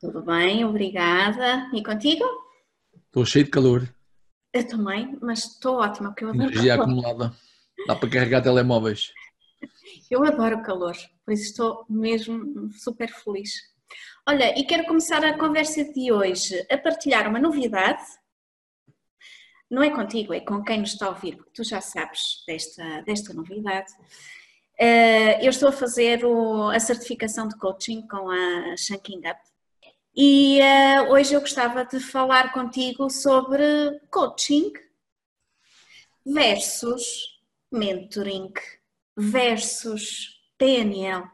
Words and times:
Tudo 0.00 0.22
bem, 0.22 0.64
obrigada. 0.64 1.68
E 1.74 1.82
contigo? 1.82 2.24
Estou 3.06 3.24
cheio 3.24 3.44
de 3.44 3.50
calor. 3.50 3.88
Eu 4.52 4.66
também, 4.66 5.18
mas 5.20 5.40
estou 5.44 5.76
ótima, 5.76 6.10
porque 6.10 6.24
eu 6.24 6.28
adoro 6.30 6.44
Energia 6.50 6.76
calor. 6.76 6.84
acumulada. 6.84 7.34
Dá 7.86 7.96
para 7.96 8.08
carregar 8.10 8.42
telemóveis. 8.42 9.12
Eu 10.10 10.24
adoro 10.24 10.62
calor, 10.62 10.96
por 11.24 11.32
isso 11.32 11.44
estou 11.44 11.84
mesmo 11.88 12.70
super 12.72 13.08
feliz. 13.10 13.52
Olha, 14.26 14.58
e 14.58 14.64
quero 14.64 14.84
começar 14.86 15.24
a 15.24 15.36
conversa 15.38 15.84
de 15.92 16.12
hoje 16.12 16.64
a 16.70 16.78
partilhar 16.78 17.28
uma 17.28 17.38
novidade. 17.38 18.02
Não 19.70 19.82
é 19.82 19.90
contigo, 19.90 20.32
é 20.32 20.40
com 20.40 20.62
quem 20.62 20.80
nos 20.80 20.92
está 20.92 21.06
a 21.06 21.10
ouvir, 21.10 21.36
porque 21.36 21.52
tu 21.54 21.64
já 21.64 21.80
sabes 21.80 22.42
desta, 22.46 23.02
desta 23.02 23.34
novidade. 23.34 23.92
Eh, 24.78 25.44
eu 25.44 25.50
estou 25.50 25.68
a 25.68 25.72
fazer 25.72 26.20
a 26.72 26.80
certificação 26.80 27.48
de 27.48 27.58
coaching 27.58 28.06
com 28.06 28.30
a 28.30 28.76
Shanking 28.76 29.18
Up 29.28 29.40
e 30.14 30.60
eh, 30.60 31.02
hoje 31.02 31.34
eu 31.34 31.40
gostava 31.40 31.84
de 31.84 32.00
falar 32.00 32.52
contigo 32.52 33.08
sobre 33.10 34.00
coaching 34.10 34.72
versus 36.24 37.40
mentoring 37.70 38.52
versus 39.16 40.40
PNL. 40.58 41.24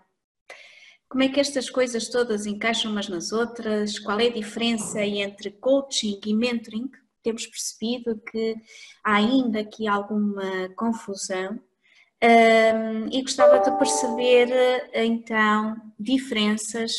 Como 1.09 1.23
é 1.23 1.29
que 1.29 1.41
estas 1.41 1.71
coisas 1.71 2.09
todas 2.09 2.47
encaixam 2.47 2.91
umas 2.91 3.09
nas 3.09 3.33
outras? 3.33 3.99
Qual 3.99 4.19
é 4.19 4.27
a 4.27 4.33
diferença 4.33 5.05
entre 5.05 5.51
coaching 5.51 6.21
e 6.27 6.35
mentoring? 6.35 6.91
Temos 7.23 7.47
percebido 7.47 8.21
que 8.31 8.57
há 9.03 9.17
ainda 9.17 9.61
aqui 9.61 9.87
alguma 9.87 10.69
confusão 10.77 11.61
Hum, 12.25 13.09
e 13.13 13.21
gostava 13.21 13.59
de 13.59 13.77
perceber 13.77 14.49
então 14.95 15.77
diferenças, 16.01 16.93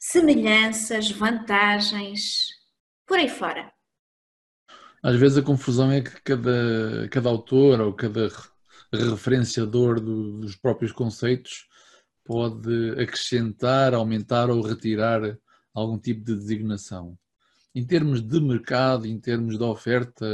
semelhanças, 0.00 1.10
vantagens, 1.10 2.48
por 3.06 3.18
aí 3.18 3.28
fora. 3.28 3.70
Às 5.02 5.16
vezes 5.16 5.38
a 5.38 5.42
confusão 5.42 5.92
é 5.92 6.00
que 6.00 6.20
cada, 6.22 7.08
cada 7.10 7.28
autor 7.28 7.80
ou 7.80 7.92
cada 7.92 8.28
re- 8.28 9.10
referenciador 9.10 10.00
do- 10.00 10.40
dos 10.40 10.56
próprios 10.56 10.90
conceitos 10.92 11.66
pode 12.24 12.90
acrescentar, 13.00 13.94
aumentar 13.94 14.50
ou 14.50 14.62
retirar 14.62 15.38
algum 15.74 15.98
tipo 15.98 16.24
de 16.24 16.34
designação. 16.34 17.18
Em 17.74 17.86
termos 17.86 18.22
de 18.22 18.40
mercado, 18.40 19.06
em 19.06 19.20
termos 19.20 19.58
de 19.58 19.64
oferta, 19.64 20.26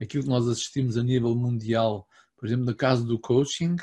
aquilo 0.00 0.24
que 0.24 0.28
nós 0.28 0.48
assistimos 0.48 0.96
a 0.96 1.02
nível 1.02 1.34
mundial, 1.34 2.06
por 2.36 2.46
exemplo, 2.46 2.64
no 2.66 2.74
caso 2.74 3.06
do 3.06 3.18
coaching, 3.18 3.76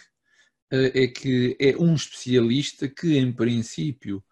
eh, 0.72 1.04
é 1.04 1.08
que 1.08 1.58
é 1.60 1.76
um 1.78 1.96
especialista 1.96 2.88
que, 2.88 3.18
em 3.18 3.32
princípio, 3.32 4.24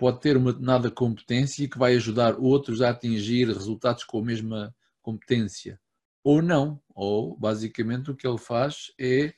pode 0.00 0.18
ter 0.20 0.34
uma 0.34 0.50
determinada 0.52 0.90
competência 0.90 1.68
que 1.68 1.78
vai 1.78 1.94
ajudar 1.94 2.36
outros 2.38 2.80
a 2.80 2.88
atingir 2.88 3.48
resultados 3.48 4.02
com 4.02 4.18
a 4.18 4.24
mesma 4.24 4.74
competência. 5.02 5.78
Ou 6.24 6.40
não, 6.40 6.80
ou 6.94 7.36
basicamente 7.36 8.10
o 8.10 8.16
que 8.16 8.26
ele 8.26 8.38
faz 8.38 8.92
é 8.98 9.34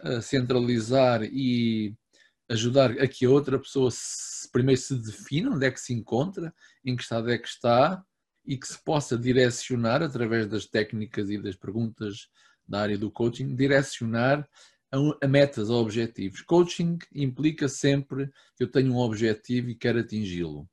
eh, 0.00 0.20
centralizar 0.22 1.22
e 1.24 1.94
ajudar 2.48 2.92
a 2.92 3.06
que 3.06 3.26
a 3.26 3.30
outra 3.30 3.58
pessoa 3.58 3.90
se- 3.92 4.50
primeiro 4.50 4.80
se 4.80 4.96
defina 4.96 5.50
onde 5.50 5.66
é 5.66 5.70
que 5.70 5.80
se 5.80 5.92
encontra, 5.92 6.54
em 6.82 6.96
que 6.96 7.02
estado 7.02 7.30
é 7.30 7.36
que 7.36 7.48
está 7.48 8.02
e 8.46 8.56
que 8.56 8.66
se 8.66 8.82
possa 8.82 9.18
direcionar 9.18 10.02
através 10.02 10.46
das 10.46 10.64
técnicas 10.64 11.28
e 11.28 11.36
das 11.36 11.54
perguntas 11.54 12.28
da 12.66 12.80
área 12.80 12.96
do 12.96 13.10
coaching, 13.10 13.54
direcionar 13.54 14.48
a, 14.90 15.28
metas, 15.28 15.70
a 15.70 15.74
objetivos. 15.74 16.42
Coaching 16.42 16.98
implica 17.14 17.68
sempre 17.68 18.30
que 18.56 18.64
eu 18.64 18.70
tenho 18.70 18.92
um 18.92 18.98
objetivo 18.98 19.70
e 19.70 19.74
quero 19.74 20.00
atingi-lo. 20.00 20.68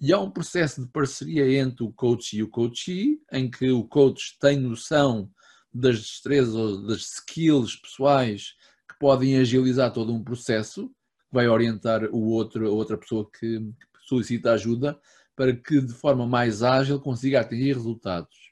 E 0.00 0.12
há 0.12 0.18
um 0.20 0.30
processo 0.30 0.82
de 0.82 0.88
parceria 0.88 1.58
entre 1.58 1.84
o 1.84 1.92
coach 1.92 2.36
e 2.36 2.42
o 2.42 2.48
coachee, 2.48 3.20
em 3.32 3.50
que 3.50 3.70
o 3.70 3.84
coach 3.84 4.36
tem 4.38 4.58
noção 4.58 5.30
das 5.72 5.98
destrezas 5.98 6.54
ou 6.54 6.86
das 6.86 7.00
skills 7.00 7.76
pessoais 7.76 8.54
que 8.88 8.98
podem 8.98 9.38
agilizar 9.38 9.92
todo 9.92 10.12
um 10.12 10.22
processo, 10.22 10.88
que 10.88 11.32
vai 11.32 11.48
orientar 11.48 12.04
o 12.12 12.24
outro, 12.26 12.66
a 12.66 12.70
outra 12.70 12.98
pessoa 12.98 13.28
que 13.30 13.58
que 13.60 14.08
solicita 14.08 14.52
ajuda, 14.52 14.98
para 15.34 15.54
que 15.54 15.80
de 15.80 15.92
forma 15.92 16.26
mais 16.26 16.62
ágil 16.62 17.00
consiga 17.00 17.40
atingir 17.40 17.74
resultados. 17.74 18.45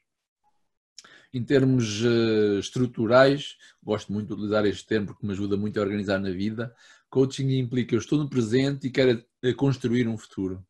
Em 1.35 1.43
termos 1.43 2.01
eh, 2.01 2.59
estruturais, 2.59 3.57
gosto 3.83 4.13
muito 4.13 4.27
de 4.27 4.33
utilizar 4.35 4.65
este 4.65 4.87
termo 4.87 5.07
porque 5.07 5.27
me 5.27 5.33
ajuda 5.33 5.57
muito 5.57 5.77
a 5.77 5.83
organizar 5.83 6.17
na 6.17 6.29
vida. 6.29 6.73
Coaching 7.09 7.57
implica 7.57 7.93
eu 7.93 7.99
estou 7.99 8.17
no 8.17 8.29
presente 8.29 8.87
e 8.87 8.89
quero 8.89 9.21
eh, 9.43 9.53
construir 9.53 10.07
um 10.07 10.17
futuro. 10.17 10.65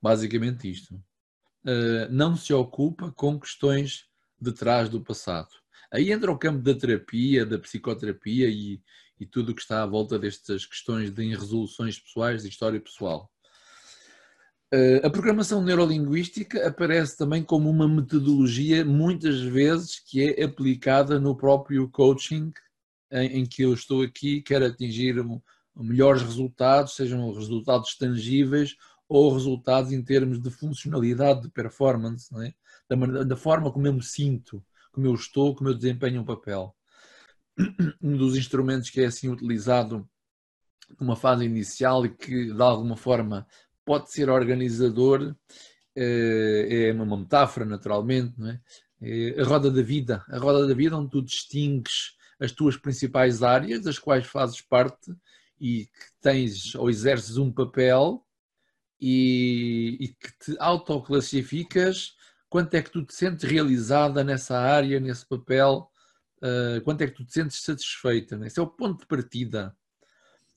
Basicamente 0.00 0.70
isto. 0.70 0.98
Eh, 1.66 2.08
não 2.10 2.34
se 2.34 2.50
ocupa 2.54 3.12
com 3.12 3.38
questões 3.38 4.06
de 4.40 4.52
trás 4.52 4.88
do 4.88 5.02
passado. 5.02 5.50
Aí 5.92 6.12
entra 6.12 6.32
o 6.32 6.38
campo 6.38 6.62
da 6.62 6.74
terapia, 6.74 7.44
da 7.44 7.58
psicoterapia 7.58 8.48
e, 8.48 8.80
e 9.20 9.26
tudo 9.26 9.52
o 9.52 9.54
que 9.54 9.60
está 9.60 9.82
à 9.82 9.86
volta 9.86 10.18
destas 10.18 10.64
questões 10.64 11.10
de 11.10 11.28
resoluções 11.28 11.98
pessoais, 11.98 12.42
de 12.42 12.48
história 12.48 12.80
pessoal. 12.80 13.30
Uh, 14.72 15.06
A 15.06 15.08
programação 15.08 15.62
neurolinguística 15.62 16.66
aparece 16.68 17.16
também 17.16 17.42
como 17.42 17.70
uma 17.70 17.88
metodologia, 17.88 18.84
muitas 18.84 19.40
vezes, 19.40 19.98
que 19.98 20.22
é 20.34 20.44
aplicada 20.44 21.18
no 21.18 21.34
próprio 21.34 21.88
coaching, 21.88 22.52
em, 23.10 23.40
em 23.40 23.46
que 23.46 23.62
eu 23.62 23.72
estou 23.72 24.02
aqui, 24.02 24.42
quero 24.42 24.66
atingir 24.66 25.18
um- 25.20 25.40
melhores 25.74 26.22
resultados, 26.22 26.94
sejam 26.96 27.32
resultados 27.32 27.96
tangíveis 27.96 28.76
ou 29.08 29.32
resultados 29.32 29.90
em 29.92 30.02
termos 30.02 30.40
de 30.42 30.50
funcionalidade, 30.50 31.42
de 31.42 31.50
performance, 31.50 32.28
é? 32.44 32.52
da, 32.88 33.24
da 33.24 33.36
forma 33.36 33.72
como 33.72 33.86
eu 33.86 33.94
me 33.94 34.02
sinto, 34.02 34.62
como 34.92 35.06
eu 35.06 35.14
estou, 35.14 35.54
como 35.54 35.70
eu 35.70 35.74
desempenho 35.74 36.20
um 36.20 36.24
papel. 36.24 36.74
Um 38.02 38.16
dos 38.16 38.36
instrumentos 38.36 38.90
que 38.90 39.00
é 39.00 39.06
assim 39.06 39.28
utilizado 39.28 40.08
numa 41.00 41.16
fase 41.16 41.44
inicial 41.44 42.04
e 42.06 42.10
que, 42.10 42.52
de 42.52 42.62
alguma 42.62 42.96
forma, 42.96 43.46
pode 43.88 44.12
ser 44.12 44.28
organizador, 44.28 45.34
eh, 45.96 46.88
é 46.90 46.92
uma 46.92 47.16
metáfora, 47.16 47.64
naturalmente, 47.64 48.34
não 48.38 48.50
é? 48.50 48.60
É 49.00 49.40
a 49.40 49.44
roda 49.44 49.70
da 49.70 49.80
vida. 49.80 50.22
A 50.28 50.38
roda 50.38 50.66
da 50.66 50.74
vida 50.74 50.94
onde 50.94 51.10
tu 51.10 51.22
distingues 51.22 52.14
as 52.38 52.52
tuas 52.52 52.76
principais 52.76 53.42
áreas, 53.42 53.82
das 53.82 53.98
quais 53.98 54.26
fazes 54.26 54.60
parte 54.60 55.10
e 55.58 55.86
que 55.86 56.06
tens 56.20 56.74
ou 56.74 56.90
exerces 56.90 57.38
um 57.38 57.50
papel 57.50 58.22
e, 59.00 59.96
e 60.00 60.08
que 60.08 60.28
te 60.38 60.56
autoclassificas 60.60 62.14
quanto 62.50 62.74
é 62.74 62.82
que 62.82 62.90
tu 62.90 63.04
te 63.04 63.14
sentes 63.14 63.48
realizada 63.48 64.22
nessa 64.22 64.58
área, 64.58 65.00
nesse 65.00 65.26
papel, 65.26 65.90
eh, 66.42 66.80
quanto 66.84 67.00
é 67.02 67.06
que 67.06 67.14
tu 67.14 67.24
te 67.24 67.32
sentes 67.32 67.62
satisfeita. 67.62 68.36
não 68.36 68.44
é? 68.44 68.48
Esse 68.48 68.60
é 68.60 68.62
o 68.62 68.66
ponto 68.66 69.00
de 69.00 69.06
partida. 69.06 69.74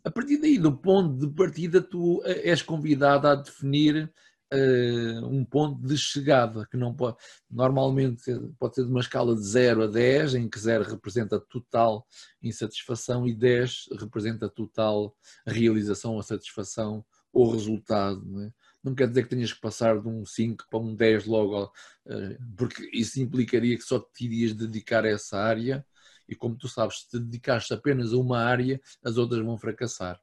A 0.04 0.10
partir 0.10 0.38
daí, 0.38 0.58
do 0.58 0.76
ponto 0.76 1.16
de 1.18 1.34
partida, 1.34 1.82
tu 1.82 2.22
eh, 2.26 2.50
és 2.50 2.62
convidado 2.62 3.28
a 3.28 3.36
definir 3.36 4.12
eh, 4.52 5.20
um 5.24 5.46
ponto 5.46 5.82
de 5.88 5.98
chegada, 5.98 6.68
que 6.70 6.76
não 6.76 6.94
pode, 6.94 7.18
normalmente 7.50 8.24
pode 8.60 8.76
ser 8.76 8.84
de 8.84 8.90
uma 8.90 9.00
escala 9.00 9.36
de 9.36 9.46
0 9.46 9.84
a 9.84 9.88
10, 9.88 10.36
em 10.36 10.50
que 10.50 10.60
0 10.60 10.84
representa 10.84 11.40
total 11.40 12.06
insatisfação 12.42 13.28
e 13.28 13.34
10 13.34 13.90
representa 14.00 14.50
total 14.50 15.16
realização 15.46 16.16
ou 16.16 16.24
satisfação 16.24 17.06
ou 17.32 17.52
resultado. 17.52 18.26
Não, 18.26 18.42
é? 18.42 18.52
não 18.84 18.96
quer 18.96 19.08
dizer 19.08 19.24
que 19.24 19.30
tenhas 19.30 19.54
que 19.54 19.62
passar 19.62 20.02
de 20.02 20.08
um 20.08 20.26
5 20.26 20.66
para 20.70 20.80
um 20.80 20.96
10 20.96 21.26
logo, 21.26 21.72
eh, 22.08 22.38
porque 22.58 22.90
isso 22.92 23.22
implicaria 23.22 23.78
que 23.78 23.84
só 23.84 24.00
te 24.00 24.26
irias 24.26 24.54
dedicar 24.54 25.06
a 25.06 25.10
essa 25.10 25.38
área 25.38 25.86
e 26.32 26.36
como 26.36 26.56
tu 26.56 26.68
sabes, 26.68 27.02
se 27.02 27.10
te 27.10 27.20
dedicares 27.20 27.70
apenas 27.72 28.14
a 28.14 28.18
uma 28.18 28.40
área, 28.40 28.82
as 29.04 29.18
outras 29.18 29.46
vão 29.46 29.58
fracassar. 29.58 30.20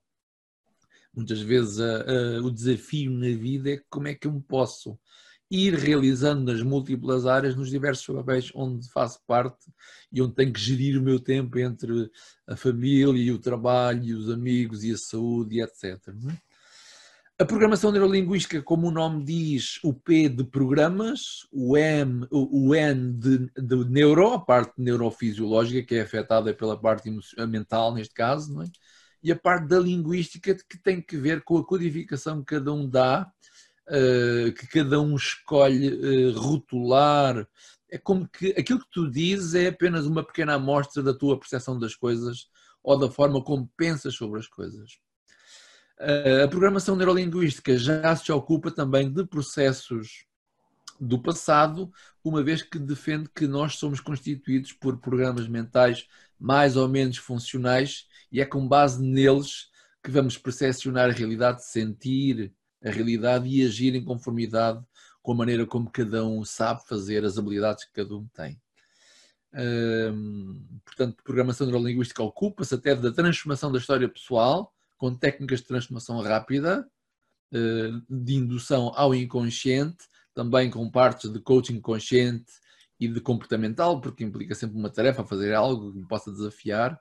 Muitas 1.15 1.41
vezes 1.41 1.79
o 2.43 2.51
desafio 2.51 3.11
na 3.11 3.29
vida 3.29 3.71
é 3.71 3.83
como 3.91 4.09
é 4.09 4.15
que 4.15 4.27
eu 4.27 4.33
me 4.33 4.41
posso 4.41 4.99
ir 5.51 5.75
realizando 5.75 6.53
nas 6.53 6.63
múltiplas 6.63 7.27
áreas, 7.27 7.57
nos 7.57 7.71
diversos 7.71 8.15
papéis 8.15 8.51
onde 8.55 8.87
faço 8.91 9.19
parte 9.27 9.73
e 10.13 10.21
onde 10.21 10.35
tenho 10.35 10.53
que 10.53 10.61
gerir 10.61 10.99
o 10.99 11.03
meu 11.03 11.19
tempo 11.19 11.59
entre 11.59 12.11
a 12.47 12.55
família 12.55 13.23
e 13.23 13.33
o 13.33 13.39
trabalho, 13.39 14.05
e 14.05 14.15
os 14.15 14.31
amigos 14.31 14.85
e 14.85 14.93
a 14.93 14.99
saúde 14.99 15.57
e 15.57 15.63
etc. 15.63 16.15
A 17.41 17.45
programação 17.45 17.93
neurolinguística, 17.93 18.61
como 18.61 18.89
o 18.89 18.91
nome 18.91 19.25
diz, 19.25 19.79
o 19.85 19.95
P 19.95 20.29
de 20.29 20.43
programas, 20.43 21.47
o 21.53 21.77
M, 21.77 22.27
o 22.33 22.75
N 22.75 23.13
de, 23.13 23.39
de 23.57 23.85
neuro, 23.89 24.33
a 24.33 24.41
parte 24.41 24.73
neurofisiológica, 24.77 25.87
que 25.87 25.95
é 25.95 26.01
afetada 26.01 26.53
pela 26.53 26.77
parte 26.77 27.09
mental, 27.49 27.95
neste 27.95 28.13
caso, 28.13 28.53
não 28.53 28.63
é? 28.63 28.67
e 29.23 29.33
a 29.33 29.37
parte 29.37 29.69
da 29.69 29.79
linguística, 29.79 30.55
que 30.69 30.79
tem 30.79 31.01
que 31.01 31.17
ver 31.17 31.43
com 31.43 31.59
a 31.59 31.65
codificação 31.65 32.41
que 32.41 32.57
cada 32.57 32.73
um 32.73 32.89
dá, 32.89 33.31
uh, 33.89 34.53
que 34.53 34.67
cada 34.67 35.01
um 35.01 35.17
escolhe 35.17 35.91
uh, 35.91 36.39
rotular. 36.39 37.47
É 37.91 37.99
como 37.99 38.29
que 38.29 38.51
aquilo 38.51 38.81
que 38.81 38.91
tu 38.91 39.11
dizes 39.11 39.55
é 39.55 39.69
apenas 39.69 40.07
uma 40.07 40.23
pequena 40.23 40.55
amostra 40.55 41.03
da 41.03 41.15
tua 41.15 41.39
percepção 41.39 41.79
das 41.79 41.95
coisas 41.95 42.49
ou 42.83 42.99
da 42.99 43.11
forma 43.11 43.43
como 43.43 43.71
pensas 43.77 44.15
sobre 44.15 44.39
as 44.41 44.47
coisas. 44.47 44.99
A 45.99 46.47
programação 46.47 46.95
neurolinguística 46.95 47.77
já 47.77 48.15
se 48.15 48.31
ocupa 48.31 48.71
também 48.71 49.13
de 49.13 49.25
processos 49.27 50.27
do 51.01 51.21
passado, 51.21 51.91
uma 52.23 52.43
vez 52.43 52.63
que 52.63 52.79
defende 52.79 53.29
que 53.35 53.47
nós 53.47 53.77
somos 53.77 54.01
constituídos 54.01 54.73
por 54.73 54.99
programas 54.99 55.49
mentais 55.49 56.07
mais 56.39 56.77
ou 56.77 56.89
menos 56.89 57.17
funcionais 57.17 58.07
e 58.31 58.41
é 58.41 58.45
com 58.45 58.67
base 58.67 59.03
neles 59.03 59.71
que 60.03 60.11
vamos 60.11 60.39
percepcionar 60.39 61.11
a 61.11 61.13
realidade, 61.13 61.65
sentir 61.65 62.53
a 62.85 62.91
realidade 62.91 63.49
e 63.49 63.65
agir 63.65 63.95
em 63.95 64.05
conformidade 64.05 64.81
com 65.21 65.33
a 65.33 65.37
maneira 65.37 65.67
como 65.67 65.91
cada 65.91 66.25
um 66.25 66.45
sabe 66.45 66.87
fazer, 66.87 67.25
as 67.25 67.39
habilidades 67.39 67.85
que 67.85 67.93
cada 67.93 68.17
um 68.17 68.27
tem. 68.29 68.61
Hum, 69.53 70.65
portanto, 70.85 71.23
programação 71.25 71.67
neurolinguística 71.67 72.23
ocupa-se 72.23 72.75
até 72.75 72.95
da 72.95 73.11
transformação 73.11 73.73
da 73.73 73.79
história 73.79 74.09
pessoal 74.09 74.73
com 74.99 75.15
técnicas 75.15 75.61
de 75.61 75.67
transformação 75.67 76.21
rápida, 76.21 76.87
eh, 77.53 77.91
de 78.11 78.35
indução 78.35 78.93
ao 78.95 79.15
inconsciente, 79.15 80.05
também 80.35 80.71
com 80.71 80.91
partes 80.91 81.33
de 81.33 81.41
coaching 81.41 81.81
consciente 81.81 82.53
e 83.01 83.09
de 83.09 83.21
comportamental, 83.21 84.01
porque 84.01 84.25
implica 84.25 84.55
sempre 84.55 84.77
uma 84.77 84.91
tarefa, 84.91 85.25
fazer 85.25 85.55
algo 85.55 85.93
que 85.93 85.99
me 85.99 86.07
possa 86.07 86.31
desafiar. 86.31 87.01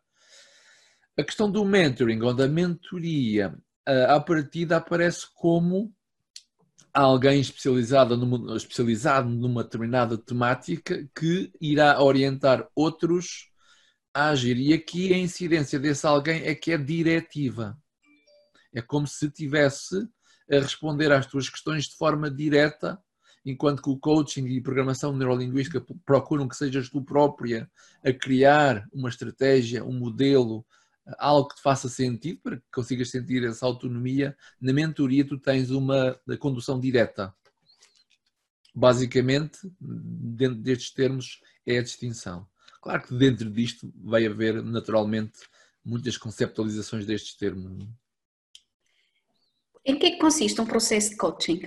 A 1.17 1.23
questão 1.23 1.51
do 1.51 1.65
mentoring 1.65 2.21
ou 2.21 2.33
da 2.33 2.47
mentoria, 2.47 3.57
eh, 3.85 4.05
à 4.05 4.19
partida 4.19 4.77
aparece 4.77 5.27
como 5.33 5.93
alguém 6.93 7.39
especializado 7.39 8.17
numa, 8.17 8.55
especializado 8.55 9.29
numa 9.29 9.63
determinada 9.63 10.17
temática 10.17 11.07
que 11.15 11.51
irá 11.61 12.01
orientar 12.01 12.67
outros 12.75 13.51
a 14.13 14.29
agir. 14.29 14.57
E 14.57 14.73
aqui 14.73 15.13
a 15.13 15.17
incidência 15.17 15.79
desse 15.79 16.07
alguém 16.07 16.43
é 16.43 16.55
que 16.55 16.71
é 16.71 16.77
diretiva. 16.77 17.77
É 18.77 18.81
como 18.81 19.07
se 19.07 19.27
tivesse 19.31 20.07
a 20.51 20.59
responder 20.59 21.11
às 21.11 21.25
tuas 21.25 21.49
questões 21.49 21.85
de 21.85 21.95
forma 21.95 22.29
direta, 22.29 23.01
enquanto 23.43 23.81
que 23.81 23.89
o 23.89 23.97
coaching 23.97 24.45
e 24.45 24.61
programação 24.61 25.17
neurolinguística 25.17 25.83
procuram 26.05 26.47
que 26.47 26.55
sejas 26.55 26.87
tu 26.87 27.01
própria 27.01 27.67
a 28.05 28.13
criar 28.13 28.87
uma 28.93 29.09
estratégia, 29.09 29.83
um 29.83 29.97
modelo, 29.97 30.63
algo 31.17 31.47
que 31.47 31.55
te 31.55 31.63
faça 31.63 31.89
sentido 31.89 32.39
para 32.43 32.57
que 32.57 32.63
consigas 32.71 33.09
sentir 33.09 33.43
essa 33.45 33.65
autonomia. 33.65 34.37
Na 34.61 34.71
mentoria 34.71 35.27
tu 35.27 35.39
tens 35.39 35.71
uma 35.71 36.15
condução 36.39 36.79
direta. 36.79 37.33
Basicamente, 38.75 39.57
dentro 39.81 40.59
destes 40.59 40.91
termos, 40.91 41.41
é 41.65 41.79
a 41.79 41.83
distinção. 41.83 42.47
Claro 42.79 43.01
que 43.07 43.17
dentro 43.17 43.49
disto 43.49 43.91
vai 43.95 44.27
haver 44.27 44.61
naturalmente 44.61 45.39
muitas 45.83 46.15
conceptualizações 46.15 47.07
destes 47.07 47.35
termos. 47.35 47.87
Em 49.87 49.97
que 49.97 50.07
é 50.07 50.11
que 50.11 50.17
consiste 50.17 50.59
um 50.59 50.65
processo 50.65 51.11
de 51.11 51.15
coaching? 51.15 51.61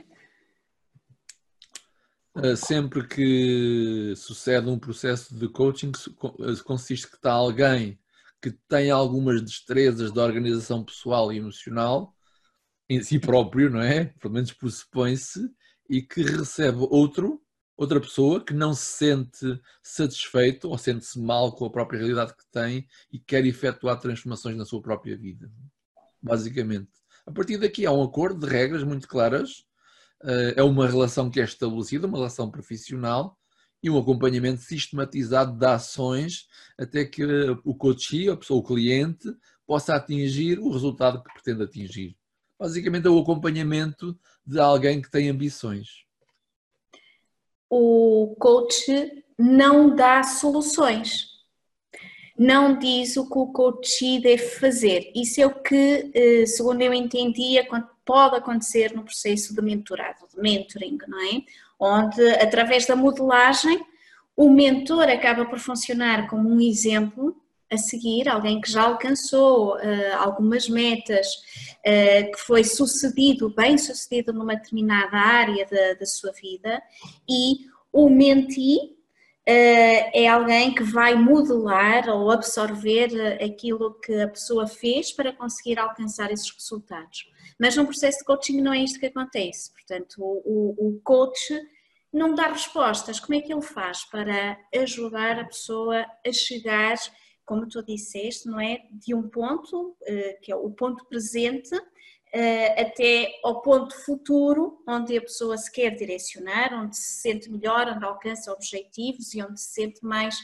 Ah, 2.35 2.55
sempre 2.55 3.09
que 3.09 4.13
sucede 4.15 4.69
um 4.69 4.79
processo 4.79 5.35
de 5.35 5.49
coaching, 5.49 5.91
ah, 6.23 6.63
consiste 6.63 7.09
que 7.09 7.17
está 7.17 7.33
alguém 7.33 7.99
que 8.43 8.51
tem 8.69 8.91
algumas 8.91 9.43
destrezas 9.43 10.13
de 10.13 10.21
organização 10.21 10.85
pessoal 10.85 11.33
e 11.33 11.39
emocional 11.39 12.15
em 12.91 13.03
si 13.03 13.19
próprio, 13.19 13.71
não 13.71 13.81
é? 13.81 14.05
Pelo 14.21 14.35
menos 14.35 14.53
pressupõe-se, 14.53 15.41
e 15.89 16.03
que 16.03 16.23
recebe 16.23 16.87
outro, 16.91 17.43
outra 17.75 18.01
pessoa 18.01 18.45
que 18.45 18.53
não 18.53 18.75
se 18.75 18.85
sente 18.85 19.61
satisfeito 19.83 20.69
ou 20.69 20.77
sente-se 20.77 21.19
mal 21.19 21.53
com 21.53 21.65
a 21.65 21.71
própria 21.71 21.99
realidade 21.99 22.35
que 22.37 22.47
tem 22.53 22.87
e 23.11 23.19
quer 23.19 23.47
efetuar 23.47 23.99
transformações 23.99 24.57
na 24.57 24.67
sua 24.67 24.83
própria 24.83 25.17
vida. 25.17 25.51
Basicamente. 26.23 27.00
A 27.27 27.31
partir 27.33 27.59
daqui 27.59 27.87
há 27.87 27.93
um 27.93 28.03
acordo 28.03 28.47
de 28.47 28.53
regras 28.53 28.83
muito 28.83 29.07
claras, 29.07 29.65
eh, 30.25 30.55
é 30.57 30.63
uma 30.63 30.87
relação 30.87 31.31
que 31.31 31.41
é 31.41 31.45
estabelecida, 31.45 32.07
uma 32.07 32.19
relação 32.19 32.51
profissional 32.51 33.39
e 33.83 33.89
um 33.89 33.99
acompanhamento 33.99 34.61
sistematizado 34.61 35.59
de 35.59 35.67
ações 35.67 36.49
até 36.79 37.05
que 37.05 37.25
o 37.65 37.75
coach, 37.75 38.29
a 38.29 38.37
pessoa, 38.37 38.61
o 38.61 38.65
cliente, 38.65 39.29
possa 39.67 39.95
atingir 39.95 40.59
o 40.59 40.71
resultado 40.71 41.23
que 41.23 41.33
pretende 41.33 41.63
atingir. 41.63 42.17
Basicamente 42.59 43.07
é 43.07 43.11
o 43.11 43.19
acompanhamento 43.19 44.19
de 44.45 44.59
alguém 44.59 45.01
que 45.01 45.11
tem 45.11 45.31
ambições. 45.31 46.05
O 47.71 48.35
coach 48.39 49.25
não 49.39 49.95
dá 49.95 50.23
soluções 50.23 51.30
não 52.41 52.79
diz 52.79 53.19
o 53.19 53.29
que 53.29 53.39
o 53.39 53.49
coach 53.49 54.19
deve 54.19 54.39
fazer. 54.39 55.13
Isso 55.15 55.43
é 55.43 55.47
o 55.47 55.63
que, 55.63 56.11
eh, 56.15 56.47
segundo 56.47 56.81
eu 56.81 56.95
entendia, 56.95 57.69
pode 58.03 58.37
acontecer 58.37 58.95
no 58.95 59.05
processo 59.05 59.55
de 59.55 59.61
mentorado, 59.61 60.27
de 60.35 60.41
mentoring, 60.41 60.97
não 61.07 61.21
é? 61.21 61.43
Onde, 61.79 62.27
através 62.37 62.87
da 62.87 62.97
modelagem, 62.97 63.85
o 64.35 64.49
mentor 64.49 65.03
acaba 65.11 65.45
por 65.45 65.59
funcionar 65.59 66.31
como 66.31 66.49
um 66.49 66.63
exemplo 66.63 67.37
a 67.71 67.77
seguir, 67.77 68.27
alguém 68.27 68.59
que 68.59 68.73
já 68.73 68.85
alcançou 68.85 69.77
uh, 69.77 70.17
algumas 70.19 70.67
metas, 70.67 71.27
uh, 71.81 72.33
que 72.33 72.39
foi 72.39 72.65
sucedido, 72.65 73.55
bem 73.55 73.77
sucedido 73.77 74.33
numa 74.33 74.57
determinada 74.57 75.15
área 75.15 75.67
da, 75.99 76.07
sua 76.07 76.33
vida, 76.33 76.83
e 77.29 77.67
o 77.93 78.09
mentee 78.09 78.97
é 79.53 80.29
alguém 80.29 80.75
que 80.75 80.83
vai 80.83 81.15
modelar 81.15 82.09
ou 82.09 82.31
absorver 82.31 83.09
eh, 83.15 83.45
aquilo 83.45 83.95
que 83.95 84.13
a 84.21 84.29
pessoa 84.29 84.67
fez 84.67 85.13
para 85.13 85.33
conseguir 85.33 85.79
alcançar 85.79 86.31
esses 86.31 86.51
resultados. 86.51 87.31
Mas 87.59 87.77
num 87.77 87.87
processo 87.87 88.19
de 88.19 88.25
coaching 88.25 88.61
não 88.61 88.73
é 88.73 88.79
isto 88.79 89.01
que 89.01 89.07
acontece. 89.07 89.73
Portanto, 89.73 90.17
o, 90.21 90.75
o 90.89 91.01
coach 91.03 91.55
não 92.13 92.35
dá 92.35 92.49
respostas. 92.49 93.19
Como 93.19 93.39
é 93.39 93.41
que 93.41 93.53
ele 93.53 93.63
faz 93.63 94.05
para 94.05 94.59
ajudar 94.75 95.39
a 95.39 95.45
pessoa 95.45 96.05
a 96.27 96.33
chegar, 96.33 96.97
como 97.45 97.69
tu 97.69 97.83
disseste, 97.83 98.49
não 98.49 98.61
é? 98.61 98.79
De 98.93 99.15
um 99.15 99.29
ponto, 99.29 99.97
eh, 100.07 100.39
que 100.43 100.53
é 100.53 100.57
o 100.57 100.71
ponto 100.71 101.05
presente, 101.07 101.71
até 102.79 103.33
ao 103.43 103.61
ponto 103.61 103.95
futuro, 104.05 104.83
onde 104.87 105.17
a 105.17 105.21
pessoa 105.21 105.59
se 105.59 105.71
quer 105.71 105.91
direcionar, 105.91 106.73
onde 106.73 106.97
se 106.97 107.21
sente 107.21 107.51
melhor, 107.51 107.89
onde 107.89 108.05
alcança 108.05 108.53
objetivos 108.53 109.35
e 109.35 109.43
onde 109.43 109.61
se 109.61 109.71
sente 109.73 110.05
mais 110.05 110.39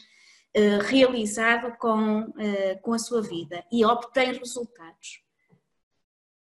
uh, 0.56 0.82
realizado 0.82 1.76
com, 1.78 2.22
uh, 2.22 2.80
com 2.82 2.92
a 2.92 2.98
sua 2.98 3.22
vida 3.22 3.64
e 3.70 3.84
obtém 3.84 4.32
resultados. 4.32 5.20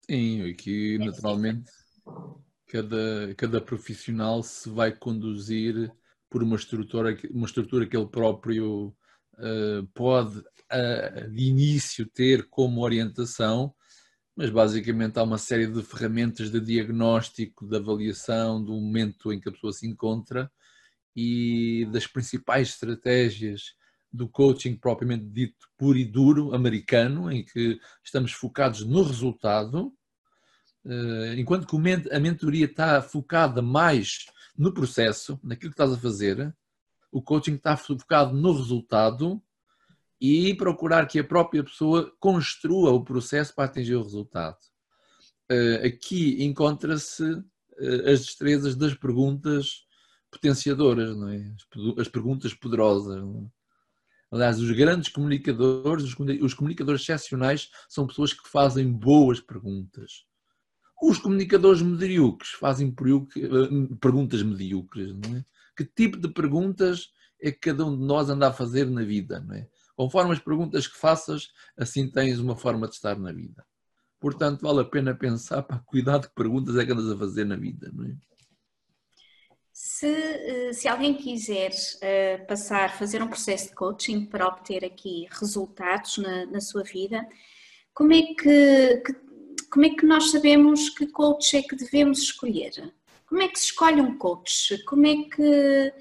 Sim, 0.08 0.50
aqui 0.50 0.96
é 0.96 1.04
naturalmente 1.04 1.70
cada, 2.66 3.34
cada 3.36 3.60
profissional 3.60 4.42
se 4.42 4.68
vai 4.68 4.92
conduzir 4.92 5.92
por 6.28 6.42
uma 6.42 6.56
estrutura, 6.56 7.16
uma 7.30 7.46
estrutura 7.46 7.86
que 7.86 7.96
ele 7.96 8.06
próprio 8.06 8.88
uh, 9.34 9.86
pode 9.94 10.38
uh, 10.38 11.30
de 11.30 11.44
início 11.44 12.06
ter 12.06 12.48
como 12.48 12.82
orientação 12.82 13.74
mas 14.36 14.50
basicamente 14.50 15.18
há 15.18 15.22
uma 15.22 15.38
série 15.38 15.66
de 15.66 15.82
ferramentas 15.82 16.50
de 16.50 16.60
diagnóstico, 16.60 17.66
de 17.66 17.76
avaliação 17.76 18.62
do 18.62 18.72
momento 18.72 19.32
em 19.32 19.40
que 19.40 19.48
a 19.48 19.52
pessoa 19.52 19.72
se 19.72 19.86
encontra 19.86 20.50
e 21.14 21.86
das 21.92 22.06
principais 22.06 22.68
estratégias 22.70 23.74
do 24.12 24.28
coaching 24.28 24.76
propriamente 24.76 25.24
dito 25.26 25.68
puro 25.76 25.98
e 25.98 26.04
duro 26.04 26.54
americano, 26.54 27.30
em 27.30 27.44
que 27.44 27.78
estamos 28.02 28.32
focados 28.32 28.84
no 28.84 29.02
resultado, 29.02 29.92
eh, 30.84 31.34
enquanto 31.36 31.66
que 31.66 31.76
a 32.10 32.20
mentoria 32.20 32.66
está 32.66 33.02
focada 33.02 33.62
mais 33.62 34.26
no 34.56 34.72
processo, 34.72 35.38
naquilo 35.42 35.70
que 35.70 35.74
estás 35.74 35.92
a 35.92 35.98
fazer, 35.98 36.54
o 37.12 37.22
coaching 37.22 37.54
está 37.54 37.76
focado 37.76 38.34
no 38.34 38.52
resultado 38.52 39.42
e 40.20 40.54
procurar 40.54 41.06
que 41.06 41.18
a 41.18 41.24
própria 41.24 41.64
pessoa 41.64 42.12
construa 42.20 42.90
o 42.90 43.02
processo 43.02 43.54
para 43.54 43.64
atingir 43.64 43.94
o 43.94 44.02
resultado. 44.02 44.58
Eh, 45.50 45.86
aqui 45.86 46.44
encontra-se 46.44 47.24
eh, 47.78 48.12
as 48.12 48.20
destrezas 48.20 48.76
das 48.76 48.94
perguntas 48.94 49.86
potenciadoras, 50.30 51.16
não 51.16 51.28
é? 51.28 51.52
as 51.98 52.06
perguntas 52.06 52.54
poderosas. 52.54 53.16
É? 53.16 53.50
Aliás, 54.30 54.60
os 54.60 54.70
grandes 54.70 55.08
comunicadores, 55.08 56.14
os 56.42 56.54
comunicadores 56.54 57.02
excepcionais, 57.02 57.68
são 57.88 58.06
pessoas 58.06 58.32
que 58.32 58.48
fazem 58.48 58.92
boas 58.92 59.40
perguntas. 59.40 60.24
Os 61.02 61.18
comunicadores 61.18 61.80
medíocres 61.80 62.50
fazem 62.50 62.88
eh, 62.88 63.96
perguntas 64.00 64.42
medíocres, 64.42 65.14
não 65.14 65.38
é? 65.38 65.44
Que 65.74 65.84
tipo 65.84 66.18
de 66.18 66.28
perguntas 66.28 67.08
é 67.40 67.50
que 67.50 67.58
cada 67.58 67.86
um 67.86 67.98
de 67.98 68.04
nós 68.04 68.28
anda 68.28 68.48
a 68.48 68.52
fazer 68.52 68.88
na 68.88 69.02
vida, 69.02 69.40
não 69.40 69.54
é? 69.54 69.66
Conforme 70.00 70.32
as 70.32 70.38
perguntas 70.38 70.86
que 70.86 70.96
faças, 70.96 71.52
assim 71.76 72.10
tens 72.10 72.38
uma 72.38 72.56
forma 72.56 72.88
de 72.88 72.94
estar 72.94 73.18
na 73.18 73.30
vida. 73.30 73.66
Portanto, 74.18 74.62
vale 74.62 74.80
a 74.80 74.84
pena 74.84 75.14
pensar, 75.14 75.62
para 75.62 75.78
cuidado 75.80 76.26
que 76.26 76.34
perguntas 76.34 76.74
é 76.78 76.86
que 76.86 76.92
andas 76.92 77.10
a 77.10 77.18
fazer 77.18 77.44
na 77.44 77.54
vida, 77.54 77.90
não 77.92 78.06
é? 78.06 78.14
Se, 79.70 80.06
eh, 80.06 80.72
se 80.72 80.88
alguém 80.88 81.12
quiser 81.12 81.70
uh, 81.70 82.46
passar, 82.46 82.96
fazer 82.96 83.22
um 83.22 83.28
processo 83.28 83.68
de 83.68 83.74
coaching 83.74 84.24
para 84.24 84.48
obter 84.48 84.86
aqui 84.86 85.28
resultados 85.32 86.16
na, 86.16 86.46
na 86.46 86.62
sua 86.62 86.82
vida, 86.82 87.28
como 87.92 88.14
é 88.14 88.22
que, 88.22 89.02
que, 89.04 89.12
como 89.70 89.84
é 89.84 89.90
que 89.90 90.06
nós 90.06 90.30
sabemos 90.30 90.88
que 90.88 91.08
coach 91.08 91.58
é 91.58 91.62
que 91.62 91.76
devemos 91.76 92.20
escolher? 92.20 92.90
Como 93.26 93.42
é 93.42 93.48
que 93.48 93.58
se 93.58 93.66
escolhe 93.66 94.00
um 94.00 94.16
coach? 94.16 94.82
Como 94.84 95.06
é 95.06 95.28
que 95.28 95.92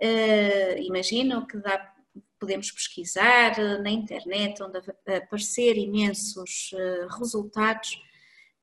uh, 0.00 0.82
imagino 0.82 1.46
que 1.46 1.58
dá, 1.58 1.93
podemos 2.38 2.70
pesquisar 2.70 3.56
na 3.80 3.90
internet, 3.90 4.62
onde 4.62 4.78
aparecer 5.06 5.76
imensos 5.76 6.70
uh, 6.72 7.18
resultados 7.18 7.98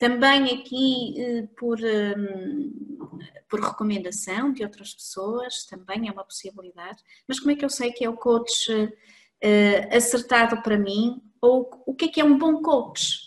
também 0.02 0.46
aqui 0.46 1.14
eh, 1.16 1.48
por, 1.56 1.78
hum, 1.78 3.18
por 3.48 3.60
recomendação 3.60 4.52
de 4.52 4.64
outras 4.64 4.92
pessoas, 4.92 5.64
também 5.66 6.08
é 6.08 6.10
uma 6.10 6.24
possibilidade. 6.24 7.00
Mas 7.28 7.38
como 7.38 7.52
é 7.52 7.54
que 7.54 7.64
eu 7.64 7.70
sei 7.70 7.92
que 7.92 8.04
é 8.04 8.10
o 8.10 8.16
coach 8.16 8.68
eh, 9.40 9.96
acertado 9.96 10.60
para 10.60 10.76
mim? 10.76 11.22
Ou 11.40 11.70
o 11.86 11.94
que 11.94 12.06
é 12.06 12.08
que 12.08 12.20
é 12.20 12.24
um 12.24 12.36
bom 12.36 12.60
coach? 12.62 13.21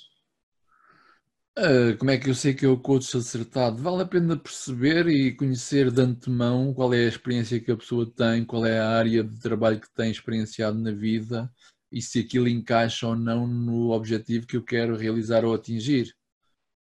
Ah, 1.57 1.95
como 1.97 2.11
é 2.11 2.17
que 2.17 2.29
eu 2.29 2.35
sei 2.35 2.53
que 2.53 2.65
é 2.65 2.67
o 2.67 2.77
coach 2.77 3.15
acertado? 3.15 3.81
Vale 3.81 4.03
a 4.03 4.05
pena 4.05 4.37
perceber 4.37 5.07
e 5.07 5.33
conhecer 5.33 5.89
de 5.91 6.01
antemão 6.01 6.73
qual 6.73 6.93
é 6.93 7.05
a 7.05 7.07
experiência 7.07 7.59
que 7.61 7.71
a 7.71 7.77
pessoa 7.77 8.09
tem, 8.11 8.43
qual 8.45 8.65
é 8.65 8.77
a 8.79 8.89
área 8.89 9.23
de 9.23 9.39
trabalho 9.39 9.79
que 9.79 9.89
tem 9.93 10.11
experienciado 10.11 10.77
na 10.77 10.91
vida 10.91 11.49
e 11.91 12.01
se 12.01 12.19
aquilo 12.19 12.47
encaixa 12.49 13.07
ou 13.07 13.15
não 13.15 13.47
no 13.47 13.91
objetivo 13.91 14.45
que 14.45 14.57
eu 14.57 14.63
quero 14.63 14.97
realizar 14.97 15.45
ou 15.45 15.53
atingir 15.53 16.13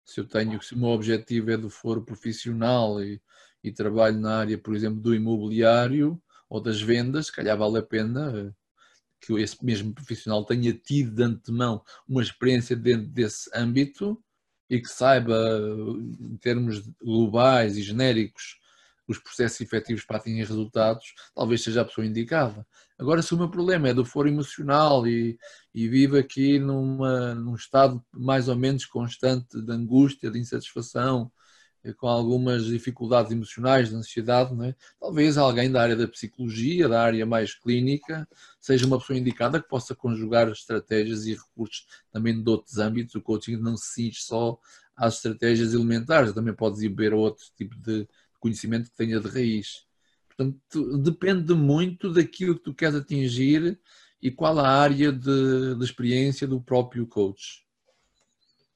se 0.05 0.21
eu 0.21 0.27
tenho, 0.29 0.63
se 0.63 0.75
o 0.75 0.79
meu 0.79 0.91
objetivo 0.91 1.51
é 1.51 1.57
do 1.57 1.71
foro 1.71 2.05
profissional 2.05 3.03
e, 3.03 3.21
e 3.63 3.73
trabalho 3.73 4.19
na 4.21 4.39
área, 4.41 4.59
por 4.59 4.75
exemplo, 4.75 5.01
do 5.01 5.15
imobiliário 5.15 6.21
ou 6.49 6.61
das 6.61 6.81
vendas, 6.81 7.27
se 7.27 7.33
calhar 7.33 7.57
vale 7.59 7.79
a 7.79 7.83
pena 7.83 8.33
eh, 8.37 8.53
que 9.21 9.33
esse 9.41 9.65
mesmo 9.65 9.95
profissional 9.95 10.45
tenha 10.45 10.73
tido 10.75 11.15
de 11.15 11.23
antemão 11.23 11.83
uma 12.09 12.23
experiência 12.23 12.77
dentro 12.77 13.09
desse 13.09 13.51
âmbito 13.55 14.23
e 14.69 14.81
que 14.81 14.89
saiba, 14.89 15.35
em 16.21 16.37
termos 16.37 16.81
globais 17.03 17.77
e 17.77 17.83
genéricos, 17.83 18.59
os 19.09 19.19
processos 19.19 19.61
efetivos 19.63 20.05
para 20.05 20.19
atingir 20.19 20.47
resultados, 20.47 21.15
talvez 21.35 21.63
seja 21.63 21.81
a 21.81 21.85
pessoa 21.85 22.07
indicada. 22.07 22.67
Agora, 22.99 23.23
se 23.23 23.33
o 23.33 23.39
meu 23.39 23.49
problema 23.49 23.89
é 23.89 23.95
do 23.95 24.05
foro 24.05 24.29
emocional 24.29 25.07
e, 25.07 25.39
e 25.75 25.89
vivo 25.89 26.19
aqui 26.19 26.59
numa, 26.59 27.35
num 27.35 27.55
estado 27.55 28.05
mais 28.13 28.49
ou 28.49 28.57
menos 28.57 28.85
constante 28.85 29.61
de 29.63 29.73
angústia, 29.73 30.31
de 30.31 30.39
insatisfação, 30.39 31.33
com 31.97 32.09
algumas 32.09 32.67
dificuldades 32.67 33.33
emocionais, 33.33 33.89
de 33.91 33.97
ansiedade, 33.97 34.55
é? 34.65 34.75
talvez 35.01 35.39
alguém 35.39 35.71
da 35.71 35.83
área 35.83 35.97
da 35.97 36.09
psicologia, 36.09 36.89
da 36.89 37.03
área 37.03 37.25
mais 37.25 37.55
clínica, 37.55 38.29
seja 38.61 38.87
uma 38.87 38.99
pessoa 38.99 39.19
indicada 39.19 39.61
que 39.61 39.69
possa 39.69 39.95
conjugar 39.95 40.49
estratégias 40.49 41.27
e 41.27 41.35
recursos 41.35 41.87
também 42.13 42.43
de 42.43 42.49
outros 42.51 42.79
âmbitos. 42.79 43.15
O 43.15 43.23
coaching 43.23 43.57
não 43.57 43.77
se 43.77 43.95
cinge 43.95 44.21
só 44.21 44.59
às 44.97 45.17
estratégias 45.17 45.73
elementares, 45.73 46.33
também 46.33 46.55
pode 46.55 46.75
desenvolver 46.75 47.15
outro 47.15 47.45
tipo 47.57 47.77
de, 47.79 48.07
conhecimento 48.39 48.91
que 48.91 48.97
tenha 48.97 49.21
de 49.21 49.29
raiz. 49.29 49.85
Portanto, 50.27 50.99
depende 50.99 51.55
muito 51.55 52.13
daquilo 52.13 52.57
que 52.57 52.65
tu 52.65 52.75
queres 52.75 52.95
atingir 52.95 53.79
e 54.23 54.31
qual 54.31 54.59
a 54.59 54.69
área 54.69 55.13
de, 55.13 55.75
de 55.75 55.85
experiência 55.85 56.47
do 56.47 56.61
próprio 56.61 57.07
coach. 57.07 57.65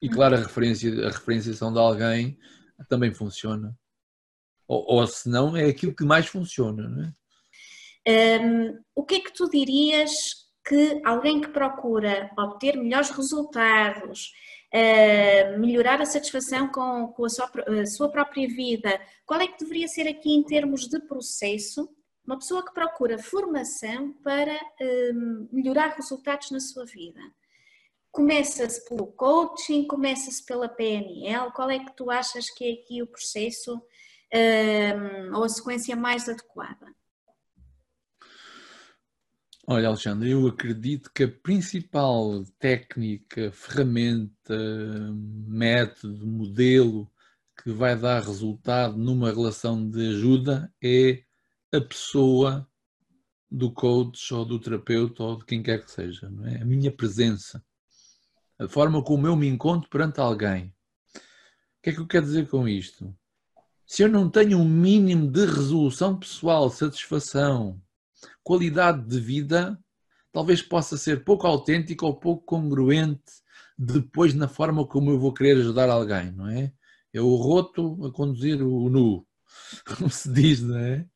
E 0.01 0.09
claro, 0.09 0.35
a, 0.35 0.39
referência, 0.39 1.07
a 1.07 1.11
referenciação 1.11 1.73
de 1.73 1.79
alguém 1.79 2.39
também 2.89 3.12
funciona. 3.12 3.77
Ou, 4.67 4.85
ou 4.87 5.07
se 5.07 5.29
não, 5.29 5.57
é 5.57 5.67
aquilo 5.67 5.95
que 5.95 6.05
mais 6.05 6.27
funciona. 6.27 6.89
Não 6.89 7.05
é? 7.05 7.12
Um, 8.41 8.81
o 8.95 9.05
que 9.05 9.17
é 9.17 9.21
que 9.21 9.33
tu 9.33 9.49
dirias 9.49 10.43
que 10.65 11.01
alguém 11.05 11.41
que 11.41 11.49
procura 11.49 12.31
obter 12.39 12.77
melhores 12.77 13.11
resultados, 13.11 14.33
uh, 14.73 15.59
melhorar 15.59 16.01
a 16.01 16.07
satisfação 16.07 16.69
com, 16.69 17.09
com 17.09 17.25
a, 17.25 17.29
sua, 17.29 17.51
a, 17.81 17.87
sua, 17.87 18.11
própria 18.11 18.47
vida, 18.49 19.01
qual 19.27 19.41
é 19.41 19.47
que 19.47 19.59
deveria 19.59 19.89
ser 19.89 20.09
aqui 20.09 20.33
em 20.33 20.43
termos 20.43 20.89
de 20.89 21.01
processo? 21.01 21.89
Uma 22.25 22.39
pessoa 22.39 22.65
que 22.65 22.73
procura 22.73 23.19
formação 23.19 24.12
para 24.23 24.55
uh, 24.55 25.49
melhorar 25.53 25.95
resultados 25.97 26.51
na 26.51 26.61
sua 26.61 26.85
vida. 26.85 27.21
Começa-se 28.12 28.87
pelo 28.87 29.07
coaching, 29.07 29.87
começa-se 29.87 30.45
pela 30.45 30.69
PNL, 30.69 31.50
qual 31.52 31.71
é 31.71 31.78
que 31.78 31.97
tu 31.97 32.11
achas 32.11 32.50
que 32.50 32.64
é 32.64 32.73
aqui 32.75 33.02
o 33.02 33.07
processo 33.07 33.76
uh, 33.76 35.35
ou 35.35 35.45
a 35.45 35.49
sequência 35.49 35.97
mais 35.97 36.28
adequada? 36.28 36.95
Olha, 39.66 39.88
Alexandre, 39.88 40.31
eu 40.31 40.47
acredito 40.47 41.11
que 41.14 41.23
a 41.23 41.28
principal 41.28 42.45
técnica, 42.59 43.50
ferramenta, 43.52 44.59
método, 45.47 46.26
modelo 46.26 47.11
que 47.62 47.71
vai 47.71 47.97
dar 47.97 48.23
resultado 48.23 48.99
numa 48.99 49.31
relação 49.31 49.88
de 49.88 50.09
ajuda 50.09 50.71
é 50.83 51.23
a 51.73 51.81
pessoa 51.81 52.69
do 53.50 53.73
coach 53.73 54.35
ou 54.35 54.45
do 54.45 54.59
terapeuta 54.59 55.23
ou 55.23 55.38
de 55.38 55.45
quem 55.45 55.62
quer 55.62 55.85
que 55.85 55.90
seja, 55.90 56.28
não 56.28 56.47
é? 56.47 56.61
A 56.61 56.64
minha 56.64 56.90
presença, 56.90 57.64
a 58.59 58.69
forma 58.69 59.03
como 59.03 59.27
eu 59.27 59.37
me 59.37 59.49
encontro 59.49 59.89
perante 59.89 60.21
alguém. 60.21 60.67
O 61.15 61.83
que 61.83 61.91
é 61.91 61.93
que 61.93 62.01
eu 62.01 62.07
quero 62.07 62.27
dizer 62.27 62.49
com 62.49 62.69
isto? 62.69 63.15
Se 63.87 64.03
eu 64.03 64.09
não 64.09 64.31
tenho 64.31 64.59
um 64.59 64.69
mínimo 64.69 65.31
de 65.31 65.45
resolução 65.45 66.19
pessoal, 66.19 66.71
satisfação, 66.71 67.81
qualidade 68.43 69.07
de 69.07 69.21
vida 69.21 69.79
talvez 70.33 70.63
possa 70.63 70.97
ser 70.97 71.25
pouco 71.25 71.47
autêntica 71.47 72.07
ou 72.07 72.19
pouco 72.19 72.45
congruente 72.45 73.43
depois 73.79 74.33
na 74.35 74.49
forma 74.49 74.87
como 74.87 75.11
eu 75.11 75.19
vou 75.19 75.33
querer 75.33 75.59
ajudar 75.59 75.91
alguém, 75.91 76.33
não 76.33 76.49
é? 76.49 76.73
É 77.13 77.21
o 77.21 77.35
roto 77.35 78.07
a 78.07 78.13
conduzir 78.13 78.63
o 78.63 78.89
nu, 78.89 79.27
como 79.87 80.11
se 80.11 80.33
diz, 80.33 80.63
não 80.63 80.79
é? 80.79 81.07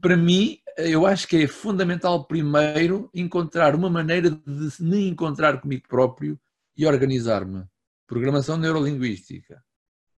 Para 0.00 0.16
mim, 0.16 0.58
eu 0.76 1.06
acho 1.06 1.26
que 1.26 1.36
é 1.36 1.46
fundamental 1.46 2.24
primeiro 2.24 3.10
encontrar 3.14 3.74
uma 3.74 3.88
maneira 3.88 4.30
de 4.30 4.82
me 4.82 5.08
encontrar 5.08 5.60
comigo 5.60 5.88
próprio 5.88 6.38
e 6.76 6.86
organizar-me. 6.86 7.64
Programação 8.06 8.56
neurolinguística. 8.56 9.62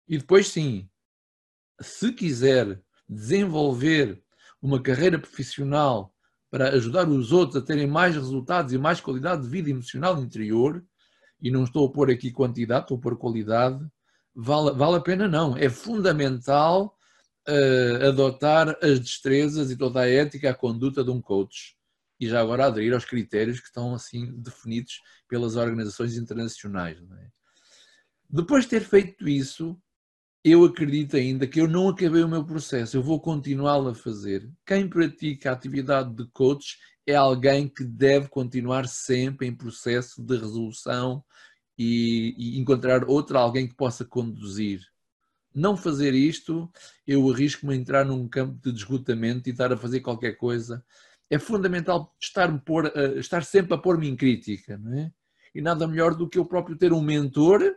E 0.07 0.17
depois 0.17 0.47
sim, 0.47 0.89
se 1.79 2.11
quiser 2.11 2.81
desenvolver 3.07 4.21
uma 4.61 4.81
carreira 4.81 5.19
profissional 5.19 6.13
para 6.49 6.69
ajudar 6.69 7.07
os 7.07 7.31
outros 7.31 7.61
a 7.61 7.65
terem 7.65 7.87
mais 7.87 8.15
resultados 8.15 8.73
e 8.73 8.77
mais 8.77 8.99
qualidade 8.99 9.43
de 9.43 9.49
vida 9.49 9.69
emocional 9.69 10.19
interior, 10.19 10.83
e 11.39 11.51
não 11.51 11.63
estou 11.63 11.87
a 11.87 11.91
pôr 11.91 12.09
aqui 12.09 12.31
quantidade, 12.31 12.85
estou 12.85 12.97
a 12.97 13.01
pôr 13.01 13.17
qualidade, 13.17 13.85
vale, 14.35 14.71
vale 14.71 14.95
a 14.95 15.01
pena 15.01 15.27
não. 15.27 15.55
É 15.55 15.69
fundamental 15.69 16.96
uh, 17.47 18.07
adotar 18.07 18.77
as 18.81 18.99
destrezas 18.99 19.71
e 19.71 19.77
toda 19.77 20.01
a 20.01 20.09
ética, 20.09 20.49
a 20.49 20.55
conduta 20.55 21.03
de 21.03 21.09
um 21.09 21.21
coach. 21.21 21.75
E 22.19 22.27
já 22.27 22.41
agora 22.41 22.65
aderir 22.65 22.93
aos 22.93 23.05
critérios 23.05 23.59
que 23.59 23.67
estão 23.67 23.93
assim 23.93 24.31
definidos 24.39 25.01
pelas 25.27 25.55
organizações 25.55 26.17
internacionais. 26.17 26.97
É? 26.97 27.27
Depois 28.29 28.63
de 28.63 28.71
ter 28.71 28.81
feito 28.81 29.27
isso, 29.27 29.79
eu 30.43 30.63
acredito 30.63 31.15
ainda 31.15 31.47
que 31.47 31.59
eu 31.59 31.67
não 31.67 31.89
acabei 31.89 32.23
o 32.23 32.27
meu 32.27 32.45
processo, 32.45 32.97
eu 32.97 33.03
vou 33.03 33.19
continuá-lo 33.19 33.89
a 33.89 33.95
fazer. 33.95 34.49
Quem 34.65 34.89
pratica 34.89 35.49
a 35.49 35.53
atividade 35.53 36.13
de 36.15 36.25
coach 36.31 36.77
é 37.05 37.15
alguém 37.15 37.67
que 37.67 37.83
deve 37.83 38.27
continuar 38.27 38.87
sempre 38.87 39.47
em 39.47 39.55
processo 39.55 40.21
de 40.21 40.37
resolução 40.37 41.23
e, 41.77 42.33
e 42.37 42.59
encontrar 42.59 43.05
outro 43.05 43.37
alguém 43.37 43.67
que 43.67 43.75
possa 43.75 44.03
conduzir. 44.03 44.81
Não 45.57 45.75
fazer 45.75 46.13
isto, 46.13 46.71
eu 47.07 47.27
arrisco-me 47.31 47.73
a 47.73 47.77
entrar 47.77 48.05
num 48.05 48.27
campo 48.27 48.61
de 48.61 48.71
desgotamento 48.71 49.49
e 49.49 49.51
estar 49.51 49.73
a 49.73 49.77
fazer 49.77 50.01
qualquer 50.01 50.33
coisa. 50.33 50.85
É 51.31 51.39
fundamental 51.39 52.15
estar, 52.21 52.55
por, 52.59 52.85
estar 53.17 53.43
sempre 53.43 53.73
a 53.73 53.77
pôr-me 53.79 54.07
em 54.07 54.15
crítica, 54.15 54.77
não 54.77 54.95
é? 54.95 55.11
E 55.55 55.59
nada 55.59 55.87
melhor 55.87 56.13
do 56.13 56.29
que 56.29 56.37
eu 56.37 56.45
próprio 56.45 56.77
ter 56.77 56.93
um 56.93 57.01
mentor 57.01 57.75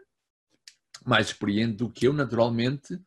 mais 1.07 1.29
experiente 1.29 1.79
do 1.79 1.91
que 1.91 2.07
eu, 2.07 2.13
naturalmente, 2.13 3.01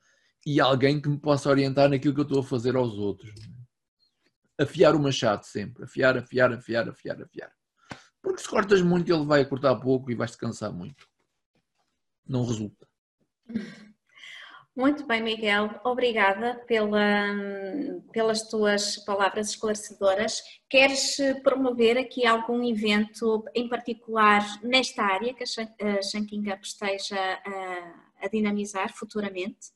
e 0.44 0.60
alguém 0.60 1.00
que 1.00 1.08
me 1.08 1.20
possa 1.20 1.52
orientar 1.52 1.88
naquilo 1.88 2.16
que 2.16 2.22
eu 2.22 2.24
estou 2.24 2.40
a 2.40 2.44
fazer 2.44 2.76
aos 2.76 2.94
outros. 2.94 3.32
Afiar 4.60 4.96
o 4.96 5.00
machado 5.00 5.46
sempre, 5.46 5.84
afiar, 5.84 6.18
afiar, 6.18 6.52
afiar, 6.52 6.90
afiar, 6.90 7.22
afiar. 7.22 7.52
Porque 8.24 8.42
se 8.42 8.50
cortas 8.50 8.82
muito, 8.82 9.14
ele 9.14 9.24
vai 9.24 9.46
cortar 9.46 9.76
pouco 9.76 10.10
e 10.10 10.16
vais-te 10.16 10.38
cansar 10.38 10.74
muito. 10.74 11.08
Não 12.28 12.44
resulta. 12.44 12.88
Muito 14.76 15.06
bem, 15.06 15.22
Miguel. 15.22 15.70
Obrigada 15.84 16.56
pela, 16.66 17.28
pelas 18.12 18.50
tuas 18.50 18.98
palavras 19.06 19.50
esclarecedoras. 19.50 20.42
Queres 20.68 21.18
promover 21.44 21.96
aqui 21.96 22.26
algum 22.26 22.64
evento 22.64 23.44
em 23.54 23.70
particular 23.70 24.42
nesta 24.64 25.04
área 25.04 25.34
que 25.34 25.44
a 25.44 26.02
Shanking 26.02 26.52
Up 26.52 26.66
esteja 26.66 27.16
a, 27.16 28.26
a 28.26 28.28
dinamizar 28.28 28.92
futuramente? 28.96 29.72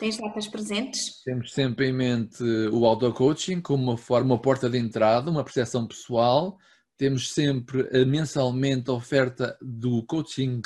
Tens 0.00 0.16
datas 0.16 0.48
presentes? 0.48 1.22
Temos 1.22 1.52
sempre 1.52 1.88
em 1.88 1.92
mente 1.92 2.42
o 2.72 2.86
auto-coaching 2.86 3.60
como 3.60 3.84
uma 3.84 3.98
forma, 3.98 4.34
uma 4.34 4.42
porta 4.42 4.68
de 4.68 4.78
entrada, 4.78 5.30
uma 5.30 5.44
percepção 5.44 5.86
pessoal. 5.86 6.58
Temos 6.96 7.32
sempre 7.32 7.86
eh, 7.92 8.04
mensalmente 8.04 8.90
a 8.90 8.94
oferta 8.94 9.56
do 9.60 10.02
coaching 10.04 10.62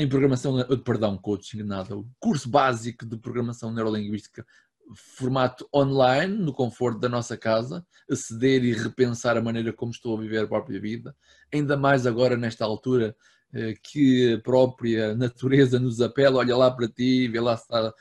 em 0.00 0.08
programação, 0.08 0.58
eh, 0.60 0.76
perdão, 0.76 1.16
coaching, 1.18 1.62
nada, 1.62 1.96
o 1.96 2.08
curso 2.18 2.48
básico 2.48 3.04
de 3.04 3.16
programação 3.16 3.72
neurolinguística, 3.72 4.46
formato 4.94 5.68
online, 5.74 6.36
no 6.36 6.52
conforto 6.52 6.98
da 6.98 7.08
nossa 7.08 7.36
casa, 7.36 7.86
aceder 8.10 8.64
e 8.64 8.72
repensar 8.72 9.36
a 9.36 9.42
maneira 9.42 9.72
como 9.72 9.92
estou 9.92 10.16
a 10.16 10.20
viver 10.20 10.38
a 10.38 10.48
própria 10.48 10.80
vida, 10.80 11.14
ainda 11.52 11.76
mais 11.76 12.06
agora 12.06 12.36
nesta 12.36 12.64
altura 12.64 13.14
eh, 13.52 13.74
que 13.82 14.34
a 14.34 14.40
própria 14.40 15.14
natureza 15.14 15.78
nos 15.78 16.00
apela, 16.00 16.38
olha 16.38 16.56
lá 16.56 16.70
para 16.70 16.88
ti, 16.88 17.28
vê 17.28 17.40
lá 17.40 17.60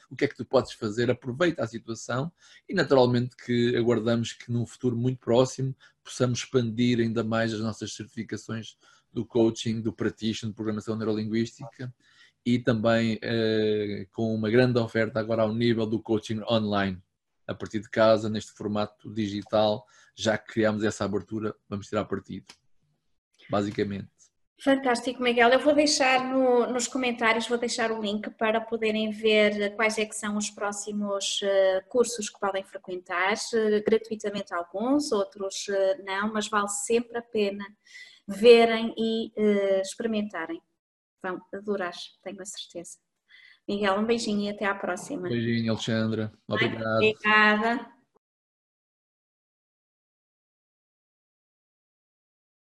o 0.10 0.15
que 0.15 0.25
é 0.25 0.27
que 0.27 0.38
tu 0.38 0.46
podes 0.46 0.74
fazer, 0.74 1.10
aproveita 1.10 1.63
a 1.63 1.68
situação. 1.68 2.32
E 2.68 2.74
naturalmente 2.74 3.36
que 3.36 3.75
aguardamos 3.75 4.34
que 4.34 4.51
num 4.51 4.65
futuro 4.65 4.96
muito 4.96 5.20
próximo 5.20 5.75
possamos 6.03 6.39
expandir 6.39 7.00
ainda 7.00 7.24
mais 7.24 7.53
as 7.53 7.60
nossas 7.62 7.94
certificações 7.94 8.77
do 9.12 9.25
coaching, 9.25 9.82
do 9.82 9.94
practitioner, 9.94 10.51
de 10.51 10.56
programação 10.56 10.96
neurolinguística 10.96 11.94
e 12.46 12.60
também 12.60 13.20
eh, 13.22 14.08
com 14.12 14.34
uma 14.34 14.50
grande 14.50 14.80
oferta 14.80 15.20
agora 15.20 15.44
ao 15.44 15.54
nível 15.54 15.86
do 15.86 16.01
coaching 16.01 16.42
online, 16.50 17.01
a 17.48 17.54
partir 17.54 17.80
de 17.80 17.89
casa, 17.89 18.30
neste 18.30 18.51
formato 18.54 19.12
digital, 19.13 19.86
já 20.16 20.38
que 20.38 20.54
criamos 20.54 20.84
essa 20.84 21.06
abertura, 21.06 21.54
vamos 21.68 21.88
tirar 21.88 22.06
partido, 22.06 22.46
basicamente. 23.50 24.10
Fantástico, 24.62 25.24
Miguel. 25.24 25.50
Eu 25.51 25.60
vou 25.60 25.74
deixar 25.74 26.22
no, 26.25 26.68
nos 26.68 26.86
comentários, 26.86 27.48
vou 27.48 27.58
deixar 27.58 27.94
o 27.94 28.01
link 28.01 28.30
para 28.32 28.60
poderem 28.60 29.10
ver 29.10 29.74
quais 29.75 29.98
é 29.98 30.06
que 30.06 30.13
são 30.13 30.36
os 30.36 30.50
próximos 30.50 31.42
uh, 31.42 31.88
cursos 31.88 32.30
que 32.30 32.38
podem 32.38 32.62
frequentar, 32.66 33.36
uh, 33.36 33.84
gratuitamente 33.86 34.54
alguns, 34.54 35.13
outros 35.13 35.66
uh, 35.70 36.04
não, 36.04 36.34
mas 36.34 36.50
vale 36.50 36.68
sempre 36.68 37.18
a 37.18 37.22
pena 37.22 37.63
verem 38.29 38.93
e 38.98 39.31
uh, 39.36 39.81
experimentarem. 39.81 40.62
Vão 41.21 41.39
adorar, 41.53 41.93
tenho 42.24 42.41
a 42.41 42.45
certeza. 42.45 42.98
Miguel, 43.67 44.00
um 44.00 44.05
beijinho 44.05 44.43
e 44.43 44.50
até 44.50 44.65
à 44.65 44.74
próxima. 44.74 45.27
Beijinho, 45.27 45.71
Alexandra. 45.71 46.31
Obrigado. 46.48 46.95
Obrigada. 46.95 47.99